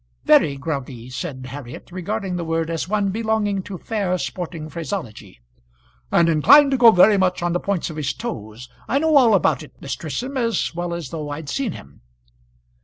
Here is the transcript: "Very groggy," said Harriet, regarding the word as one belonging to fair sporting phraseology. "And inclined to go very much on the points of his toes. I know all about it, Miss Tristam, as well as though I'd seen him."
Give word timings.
"Very 0.25 0.55
groggy," 0.57 1.11
said 1.11 1.45
Harriet, 1.45 1.91
regarding 1.91 2.35
the 2.35 2.43
word 2.43 2.71
as 2.71 2.89
one 2.89 3.11
belonging 3.11 3.61
to 3.61 3.77
fair 3.77 4.17
sporting 4.17 4.67
phraseology. 4.67 5.39
"And 6.11 6.27
inclined 6.27 6.71
to 6.71 6.77
go 6.77 6.89
very 6.89 7.19
much 7.19 7.43
on 7.43 7.53
the 7.53 7.59
points 7.59 7.91
of 7.91 7.97
his 7.97 8.11
toes. 8.11 8.67
I 8.87 8.97
know 8.97 9.15
all 9.15 9.35
about 9.35 9.61
it, 9.61 9.73
Miss 9.79 9.93
Tristam, 9.95 10.37
as 10.37 10.73
well 10.73 10.95
as 10.95 11.09
though 11.09 11.29
I'd 11.29 11.49
seen 11.49 11.73
him." 11.73 12.01